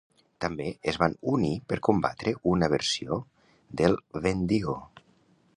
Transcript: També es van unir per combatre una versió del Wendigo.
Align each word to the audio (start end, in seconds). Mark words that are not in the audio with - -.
També 0.45 0.65
es 0.91 0.97
van 1.01 1.13
unir 1.33 1.51
per 1.73 1.79
combatre 1.89 2.35
una 2.55 2.71
versió 2.73 3.21
del 3.83 3.99
Wendigo. 4.21 4.79